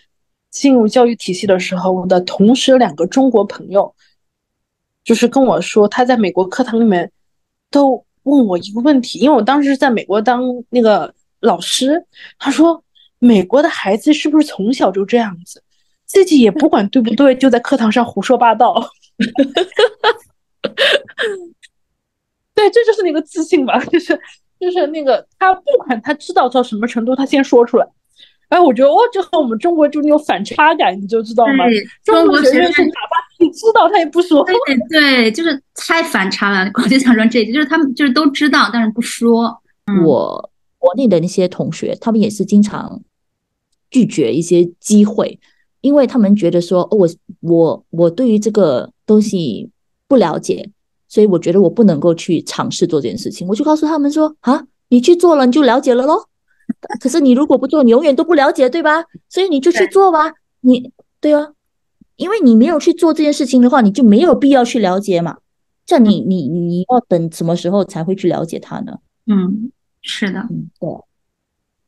[0.49, 3.93] 进入教育体系的时候，我的同时两个中国朋友，
[5.03, 7.11] 就是跟我说，他在美国课堂里面
[7.69, 12.03] 都问我一个问题，因为我当时在美国当那个老师，
[12.39, 12.83] 他说
[13.19, 15.61] 美国的孩子是不是从小就这样子，
[16.09, 18.89] 自己也不管对不对，就在课堂上胡说八道。
[22.55, 24.19] 对，这就是那个自信吧，就是
[24.59, 27.87] 就是那个他不管他知道到什么程度，他先说出来。
[28.49, 31.65] 哎，我觉得哦，这和我们中国就那种反差感，你就知道吗？
[32.03, 34.43] 中国学生是哪怕你知道他也不说。
[34.43, 34.55] 对
[34.89, 36.71] 对，就是太反差了。
[36.73, 39.61] 我就想说这，就是他们就是都知道，但是不说。
[40.03, 43.01] 我国内的那些同学，他们也是经常
[43.91, 45.39] 拒绝一些机会，
[45.81, 47.09] 因为他们觉得说，哦，我
[47.41, 49.69] 我我对于这个东西
[50.07, 50.69] 不了解，
[51.07, 53.47] 所以我觉得我不能够去尝试做这件事情。
[53.47, 56.15] 我就告诉他们说，啊，你去做了，你就了解了喽。
[56.99, 59.03] 可是你如果不做，你永远都不了解，对吧？
[59.27, 60.31] 所以你就去做吧。
[60.61, 61.53] 你对啊，
[62.17, 65.37] 因为你没有去做这件事情的话，你就没有必要去了解嘛。
[65.85, 68.99] 这样你你你要等什么时候才会去了解它呢？
[69.25, 69.71] 嗯，
[70.01, 70.89] 是的，嗯，对，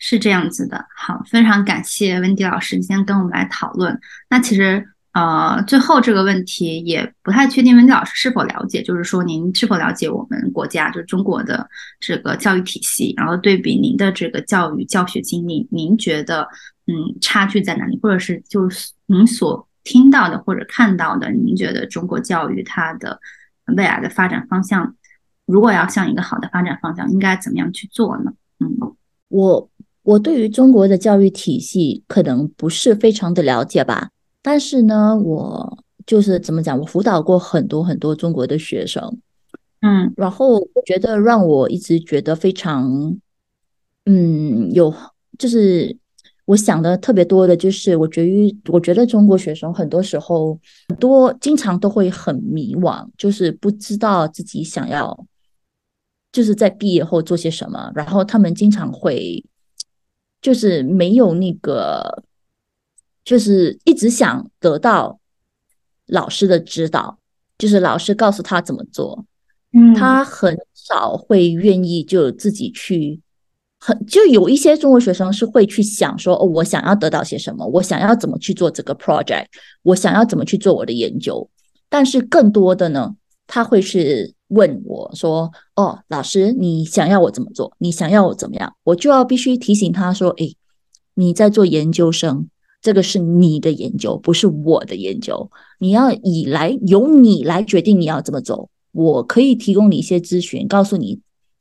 [0.02, 0.86] 是这样子的。
[0.94, 3.98] 好，非常感谢温迪老师今天跟我们来讨论。
[4.30, 4.86] 那其实。
[5.14, 8.82] 呃，最后这个问题也不太确定，温迪老师是否了解？
[8.82, 13.14] 就是说，您是否了解我们国家，就是中国的这个教育体系？
[13.18, 16.48] 然后对比您的这个教育教学经历，您觉得，
[16.88, 18.00] 嗯，差距在哪里？
[18.02, 23.20] 或者是就是您所听到的或者看到的，您觉得中国教育它的
[23.76, 24.96] 未来的发展方向，
[25.46, 28.32] 如果要向一个好的发展方向，应该怎么样去做呢？
[28.62, 28.70] 嗯，
[29.28, 29.70] 我
[30.04, 34.10] 我对于中国的教育体系可能不是非常的了解吧。
[34.42, 35.78] 但是呢，我
[36.08, 36.80] 就是怎么讲？
[36.80, 39.20] 我辅导过很多很多中国的学生，
[39.82, 43.16] 嗯，然后我觉得让我一直觉得非常，
[44.06, 44.92] 嗯，有
[45.38, 45.96] 就是
[46.46, 55.26] 我想的特别多的，就是我觉于我觉得中国学生很多时候很多经常都会很迷惘，就是不知道自己想要
[56.32, 59.46] 就是在毕业后做些什么，然后他们经常会
[60.42, 62.24] 就是没有那个。
[63.24, 65.20] 就是一直想得到
[66.08, 67.20] 老师的指导，
[67.56, 69.24] 就是老师告诉他怎么做，
[69.74, 73.22] 嗯，他很少会愿意就自己去，
[73.80, 79.46] 很就有一些中国学生是会去想说，哦，我想要得到些什么，我想要怎么去做这个 project，
[79.84, 81.48] 我想要怎么去做我的研究，
[81.90, 83.16] 但是更多的呢，
[83.54, 87.74] 他会是问我说，哦，老师，你想要我怎么做？
[87.80, 88.74] 你想要我怎么样？
[88.86, 90.56] 我就要必须提醒他说，诶，
[91.16, 92.48] 你在做研究生。
[92.82, 95.52] 这个是你的研究，不是我的研究。
[95.80, 98.70] 你要以来由你来决定你要怎么走。
[98.94, 101.20] 我可以提供你一些咨询，告诉你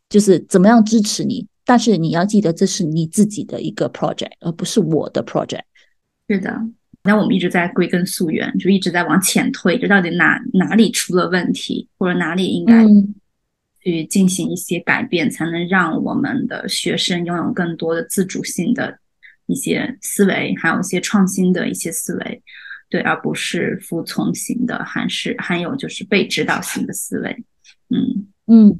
[0.08, 1.46] 就是怎么样支持你。
[1.66, 5.64] 但是你要记得，这是你自己的一个 project，而不是我的 project。
[6.26, 6.58] 是的，
[7.02, 12.84] 那我们一直在归根溯源，就一直在往前推，这到底哪哪里出了问题，或者哪里应该
[13.82, 18.98] 去进行一些改变，才能让我们的学生拥有更多的自主性的。
[19.46, 22.40] 一些思维，还有一些创新的一些思维，
[22.88, 27.36] 对，而不是服从型的，还是还有就是被指导型的思维。
[27.88, 28.78] 嗯嗯，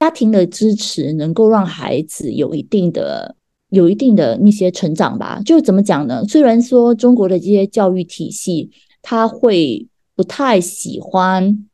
[0.00, 3.36] 家庭的支持能够让孩子有一定的、
[3.70, 5.40] 有一定的那些成长吧。
[5.44, 6.24] 就怎么讲呢？
[6.26, 8.70] 虽然说中国的这些教育体系，
[9.02, 11.66] 他会不太喜欢，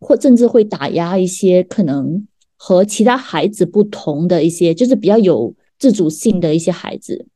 [0.00, 2.26] 或甚至会打压一些可能
[2.56, 7.26] 和其他孩子不同的一些，就是比较有自主性的一些孩子。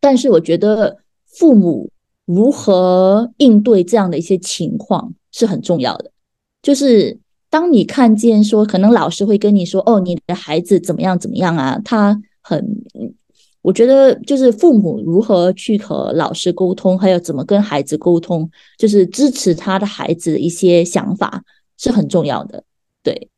[0.00, 1.90] 但是我觉得父母
[2.24, 6.10] 如何应对这样的一些情况是很重要的。
[6.62, 7.18] 就是
[7.50, 12.64] 当你看见说，可能老师会跟你说：“哦，你的孩子怎么样怎么样啊？”他很，
[13.68, 21.42] 我觉得就是父母如何去和老师沟通，还有怎么跟孩子沟通，就是支持他的孩子的一些想法
[21.76, 22.64] 是很重要的。
[23.02, 23.28] 对。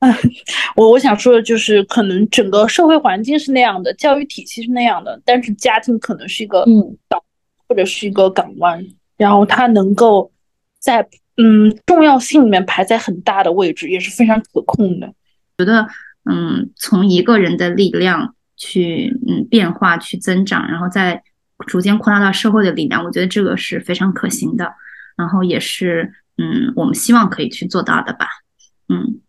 [0.74, 7.22] 我我想说的就是，可能整个社会环境是那样的，教育体系是那样的，但是家庭可能是一个嗯港
[7.68, 8.82] 或者是一个港湾，
[9.18, 10.32] 然后它能够
[10.78, 11.06] 在
[11.36, 15.12] 嗯重要性里面排在很大的位置，也是非常可控的。
[15.58, 15.86] 觉得
[16.24, 21.22] 嗯，从一个人的力量去嗯变化去增长，然后再
[21.66, 24.72] 逐渐扩大到社会的力量，我觉得这个是非常可行的，
[25.16, 28.26] 然后也是嗯我们希望可以去做到的吧，
[28.88, 29.20] 嗯。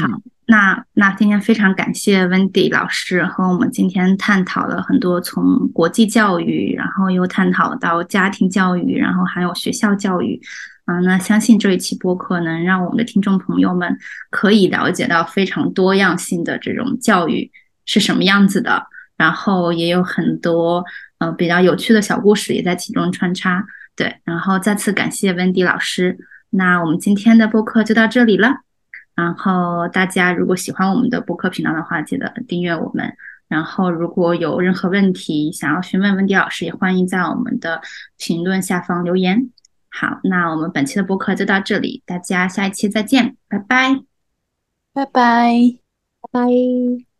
[0.00, 10.40] 好，那那今天非常感谢 Wendy 老师和我们今天探讨了很多从国际教育，然后又探讨到家庭教育，然后还有学校教育。
[10.84, 13.96] 啊，那相信这一期播客能让我们的听众朋友们
[14.30, 17.50] 可以了解到非常多样性的这种教育
[17.84, 20.84] 是什么样子的，然后也有很多
[21.18, 23.64] 呃比较有趣的小故事也在其中穿插。
[23.94, 26.18] 对，然后再次感谢温迪老师。
[26.50, 28.50] 那我们今天的播客就到这里了。
[29.14, 33.14] 然后大家如果喜欢我们的播客频道的话，记得订阅我们。
[33.48, 37.82] 然后如果有任何问题想要询问温迪老师，也欢迎在我们的
[38.16, 39.50] 评论下方留言。
[39.90, 44.00] 好，那我们本期的播客就到这里，大家下一期再见，拜拜，
[44.94, 45.76] 拜拜，
[46.22, 47.11] 拜拜。